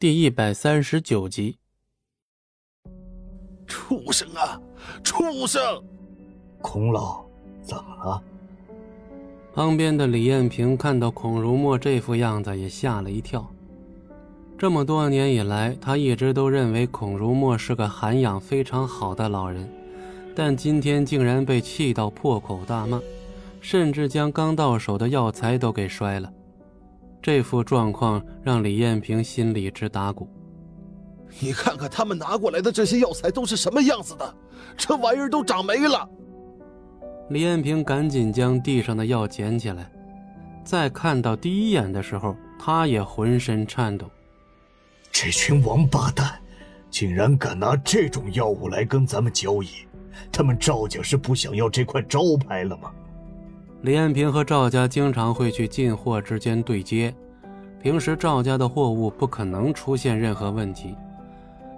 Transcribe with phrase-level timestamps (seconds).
[0.00, 1.58] 第一百三十九集。
[3.66, 4.58] 畜生啊！
[5.04, 5.60] 畜生！
[6.62, 7.22] 孔老，
[7.60, 8.22] 怎么了？
[9.52, 13.46] 旁边的李艳萍看到孔如墨这副样子，也吓了一跳。
[14.56, 19.70] 这么多年以来，他一直都认为孔如墨是个涵养非常好的老人，
[20.34, 22.98] 但今天竟然被气到破口大骂，
[23.60, 26.32] 甚至将刚到手的药材都给摔了。
[27.22, 30.28] 这副状况让李艳平心里直打鼓。
[31.38, 34.34] 你看看他们拿过来的这些药材都是什么样子的，
[34.76, 36.08] 这玩意儿都长霉了。
[37.28, 39.90] 李艳平赶紧将地上的药捡起来，
[40.64, 44.10] 在看到第一眼的时候，他也浑身颤抖。
[45.12, 46.40] 这群王八蛋，
[46.90, 49.68] 竟然敢拿这种药物来跟咱们交易！
[50.32, 52.90] 他们赵家是不想要这块招牌了吗？
[53.82, 57.14] 李艳平和赵家经常会去进货之间对接，
[57.82, 60.94] 平时赵家的货物不可能出现任何问题。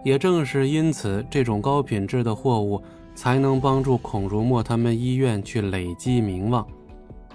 [0.05, 2.83] 也正是因此，这种高品质的货物
[3.15, 6.67] 才能帮助孔如墨他们医院去累积名望，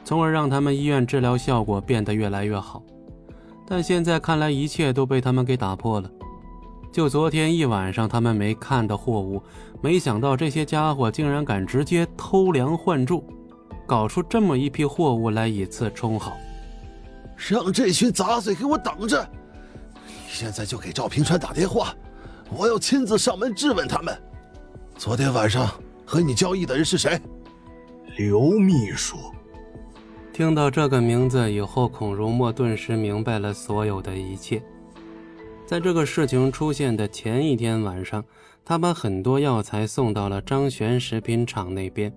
[0.03, 2.83] 从而让他们医院治疗效果变得越来越好。
[3.65, 6.11] 但现在看来，一切都被他们给打破了。
[6.91, 9.41] 就昨天一晚上，他们没看的货物，
[9.79, 13.23] 没想到这些家伙竟然敢直接偷梁换柱。
[13.87, 16.37] 搞出这么一批货物来以次充好，
[17.37, 19.27] 让这群杂碎给我等着！
[20.05, 21.95] 你现在就给赵平川打电话，
[22.49, 24.15] 我要亲自上门质问他们。
[24.97, 25.71] 昨天晚上
[26.05, 27.17] 和你交易的人是谁？
[28.17, 29.17] 刘秘书。
[30.33, 34.61] 听到这个名字以后，孔如墨顿时明白了所有的一切。
[35.65, 38.23] 在这个事情出现的前一天晚上，
[38.65, 42.13] 他把很多药材送到了张璇食品厂那边。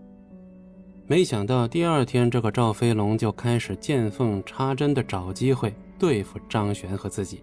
[1.10, 7.42] 没想到第二天，这个赵飞龙就开始见缝插针的找机会对付张璇和自己。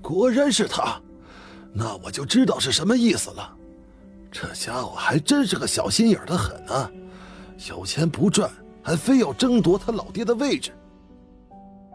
[0.00, 0.98] 果然是他，
[1.74, 3.54] 那我就知道是什么意思了。
[4.30, 6.90] 这家伙还真是个小心眼的很啊，
[7.68, 8.50] 有钱不赚，
[8.82, 10.70] 还非要争夺他老爹的位置。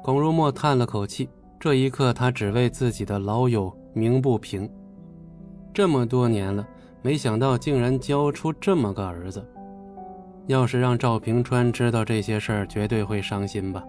[0.03, 1.27] 龚如墨叹了口气，
[1.59, 4.69] 这一刻他只为自己的老友鸣不平。
[5.73, 6.63] 这么多年了，
[7.01, 9.43] 没想到竟然教出这么个儿子。
[10.47, 13.83] 要是让赵平川知道这些事儿，绝对会伤心吧。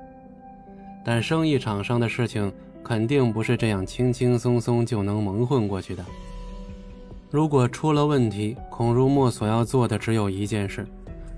[1.05, 2.53] 但生意场上的事情
[2.85, 6.05] 肯定不是这样轻轻松松就能蒙混过去的。
[7.31, 10.87] 如果出了问题，孔如墨所要做的只有一件事，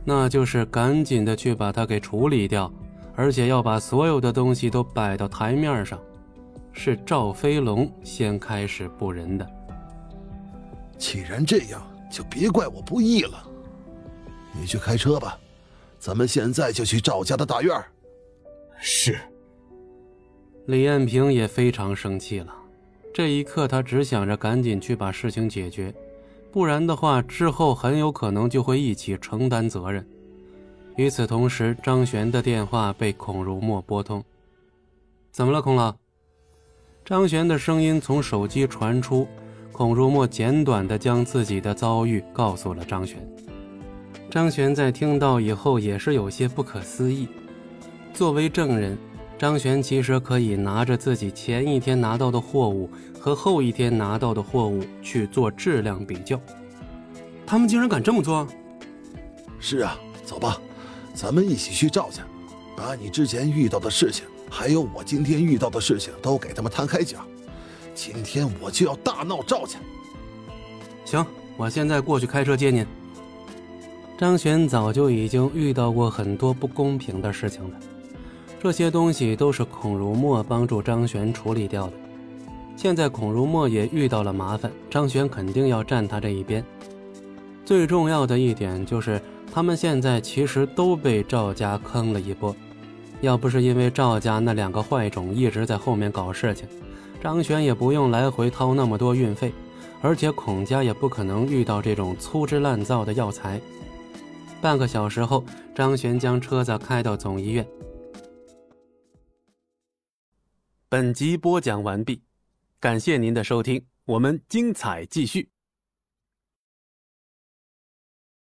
[0.04, 2.72] 那就是赶紧的去把它给处理掉，
[3.14, 5.98] 而且要把所有的东西都摆到台面上。
[6.72, 9.44] 是赵飞龙先开始布人的。
[10.96, 13.49] 既然这样，就别怪我不义了。
[14.52, 15.38] 你去开车吧，
[15.98, 17.82] 咱们现在就去赵家的大院。
[18.78, 19.18] 是。
[20.66, 22.54] 李艳萍也非常生气了，
[23.12, 25.92] 这一刻他只想着赶紧去把事情解决，
[26.52, 30.06] 不然的话之后很有可能就会一起承担责任。
[30.96, 34.22] 与此同时，张璇的电话被孔如墨拨通。
[35.32, 35.94] 怎么了，孔老？
[37.04, 39.26] 张璇的声音从手机传出，
[39.72, 43.18] 孔如墨简短的将自己的遭遇告诉了张璇。
[44.30, 47.26] 张璇在听到以后也是有些不可思议。
[48.14, 48.96] 作为证人，
[49.36, 56.40] 张璇其实可以拿着自己前一天拿到的货物和后一天拿到的货物去做质量比较。
[57.44, 58.46] 他们竟然敢这么做？
[59.58, 60.60] 是啊，走吧，
[61.12, 62.22] 咱们一起去赵家，
[62.76, 67.26] 把你之前遇到的事情，还有我今天遇到的事情都给他们摊开讲。
[67.96, 69.76] 今天我就要大闹赵家。
[71.04, 71.26] 行，
[71.56, 72.86] 我现在过去开车接您。
[74.20, 77.76] 张璇早就已经遇到过很多不公平的事情了，
[78.62, 81.94] 这些东西都是孔如墨帮助张璇处理掉的。
[82.76, 86.62] 现在孔如墨也遇到了麻烦，张璇肯定要站他这一边。
[87.64, 89.18] 最重要的一点就是，
[89.50, 92.54] 他们现在其实都被赵家坑了一波。
[93.22, 96.68] 要不是因为赵家那两个坏种一直在后面搞事情，
[97.22, 99.50] 张璇也不用来回掏那么多运费，
[100.02, 103.58] 而且孔家也不可能遇到这种粗制滥造的药材。
[104.60, 107.66] 半个小时后，张璇将车子开到总医院。
[110.88, 112.22] 本集播讲完毕，
[112.78, 115.48] 感谢您的收听，我们精彩继续。